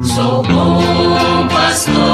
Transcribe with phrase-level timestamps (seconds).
[0.00, 2.07] Sou bom pastor,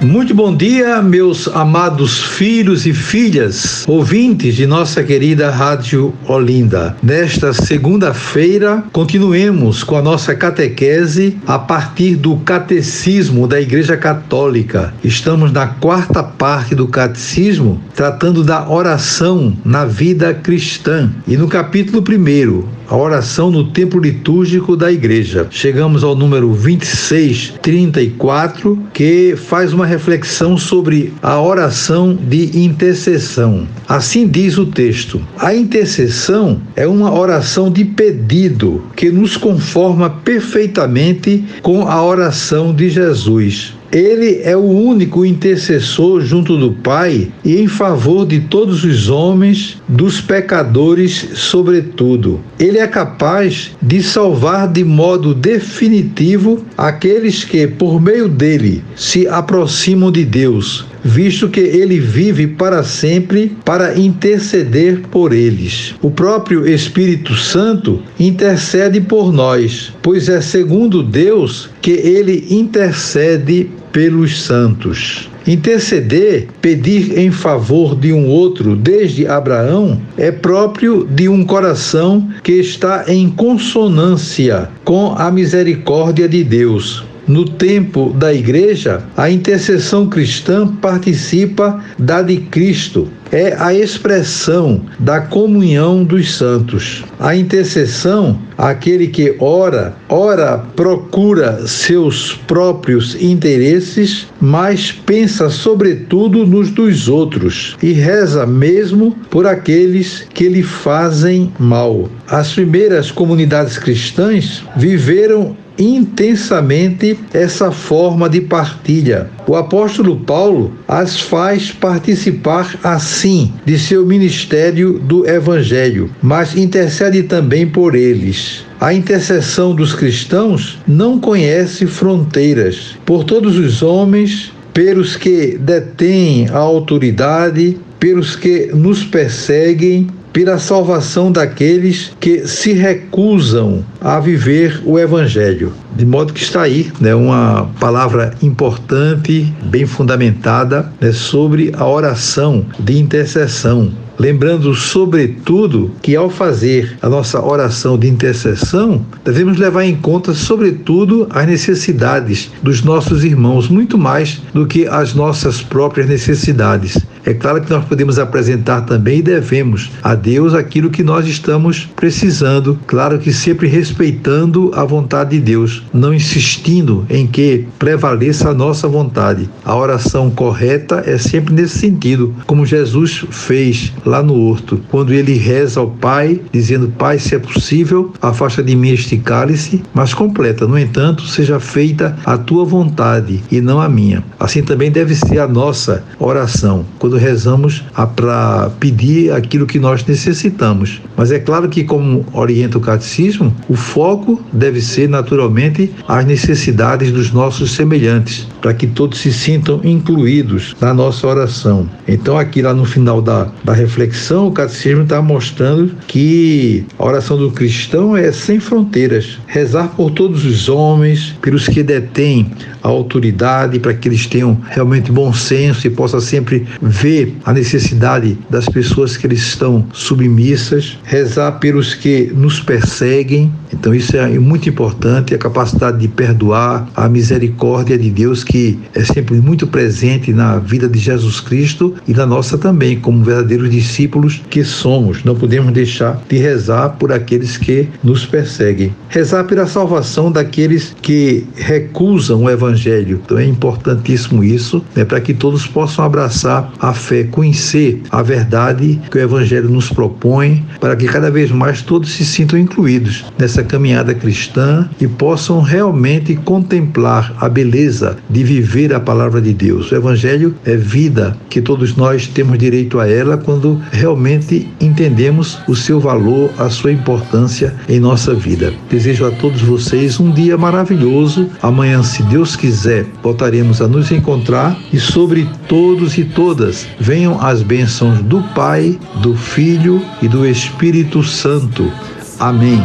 [0.00, 6.96] Muito bom dia, meus amados filhos e filhas, ouvintes de nossa querida Rádio Olinda.
[7.02, 14.94] Nesta segunda-feira, continuemos com a nossa catequese a partir do Catecismo da Igreja Católica.
[15.02, 21.10] Estamos na quarta parte do Catecismo, tratando da oração na vida cristã.
[21.26, 25.46] E no capítulo primeiro, a oração no templo litúrgico da igreja.
[25.50, 33.68] Chegamos ao número 2634, que faz uma reflexão sobre a oração de intercessão.
[33.86, 41.44] Assim diz o texto: A intercessão é uma oração de pedido que nos conforma perfeitamente
[41.62, 43.76] com a oração de Jesus.
[43.90, 49.80] Ele é o único intercessor junto do Pai e em favor de todos os homens,
[49.88, 52.40] dos pecadores, sobretudo.
[52.58, 60.12] Ele é capaz de salvar de modo definitivo aqueles que, por meio dele, se aproximam
[60.12, 65.94] de Deus, visto que ele vive para sempre para interceder por eles.
[66.02, 74.42] O próprio Espírito Santo intercede por nós, pois é segundo Deus que ele intercede pelos
[74.42, 75.28] santos.
[75.46, 82.52] Interceder, pedir em favor de um outro desde Abraão, é próprio de um coração que
[82.52, 87.02] está em consonância com a misericórdia de Deus.
[87.28, 95.20] No tempo da igreja, a intercessão cristã participa da de Cristo, é a expressão da
[95.20, 97.04] comunhão dos santos.
[97.20, 107.08] A intercessão, aquele que ora, ora procura seus próprios interesses, mas pensa sobretudo nos dos
[107.08, 112.08] outros e reza mesmo por aqueles que lhe fazem mal.
[112.26, 119.30] As primeiras comunidades cristãs viveram intensamente essa forma de partilha.
[119.46, 127.66] O apóstolo Paulo as faz participar assim de seu ministério do evangelho, mas intercede também
[127.66, 128.66] por eles.
[128.80, 132.96] A intercessão dos cristãos não conhece fronteiras.
[133.04, 140.06] Por todos os homens, pelos que detêm a autoridade, pelos que nos perseguem,
[140.38, 145.72] pela salvação daqueles que se recusam a viver o Evangelho.
[145.96, 152.64] De modo que está aí né, uma palavra importante, bem fundamentada, né, sobre a oração
[152.78, 159.94] de intercessão lembrando sobretudo que ao fazer a nossa oração de intercessão, devemos levar em
[159.94, 166.98] conta sobretudo as necessidades dos nossos irmãos, muito mais do que as nossas próprias necessidades.
[167.24, 171.88] É claro que nós podemos apresentar também e devemos a Deus aquilo que nós estamos
[171.96, 178.54] precisando, claro que sempre respeitando a vontade de Deus, não insistindo em que prevaleça a
[178.54, 179.48] nossa vontade.
[179.64, 185.34] A oração correta é sempre nesse sentido, como Jesus fez lá no horto, quando ele
[185.34, 190.66] reza ao Pai, dizendo: Pai, se é possível, afasta de mim este cálice, mas completa,
[190.66, 194.22] no entanto, seja feita a tua vontade e não a minha.
[194.38, 196.84] Assim também deve ser a nossa oração.
[196.98, 197.84] Quando rezamos
[198.16, 201.00] para pedir aquilo que nós necessitamos.
[201.16, 207.12] Mas é claro que, como orienta o catecismo, o foco deve ser naturalmente as necessidades
[207.12, 211.88] dos nossos semelhantes, para que todos se sintam incluídos na nossa oração.
[212.06, 217.36] Então, aqui lá no final da, da reflexão, o catecismo está mostrando que a oração
[217.36, 219.38] do cristão é sem fronteiras.
[219.46, 222.50] Rezar por todos os homens, pelos que detêm
[222.82, 228.38] a autoridade, para que eles tenham realmente bom senso e possam sempre ver a necessidade
[228.48, 233.52] das pessoas que eles estão submissas, rezar pelos que nos perseguem.
[233.72, 239.04] Então isso é muito importante, a capacidade de perdoar, a misericórdia de Deus que é
[239.04, 244.40] sempre muito presente na vida de Jesus Cristo e na nossa também, como verdadeiros discípulos
[244.48, 245.24] que somos.
[245.24, 248.94] Não podemos deixar de rezar por aqueles que nos perseguem.
[249.08, 253.20] Rezar pela salvação daqueles que recusam o evangelho.
[253.24, 259.00] Então é importantíssimo isso, né, para que todos possam abraçar a fé, conhecer a verdade
[259.10, 263.62] que o Evangelho nos propõe, para que cada vez mais todos se sintam incluídos nessa
[263.62, 269.90] caminhada cristã e possam realmente contemplar a beleza de viver a palavra de Deus.
[269.90, 275.74] O Evangelho é vida, que todos nós temos direito a ela quando realmente entendemos o
[275.74, 278.72] seu valor, a sua importância em nossa vida.
[278.90, 281.17] Desejo a todos vocês um dia maravilhoso.
[281.60, 287.62] Amanhã, se Deus quiser, voltaremos a nos encontrar e sobre todos e todas venham as
[287.62, 291.90] bênçãos do Pai, do Filho e do Espírito Santo.
[292.38, 292.80] Amém.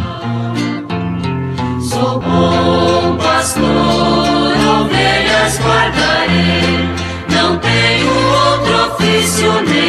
[1.80, 3.62] Sou bom pastor,
[4.80, 6.88] ovelhas guardarei,
[7.30, 9.84] não tenho outro ofício nem.